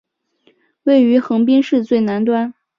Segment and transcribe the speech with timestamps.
[0.81, 2.55] 位于横滨市最南端。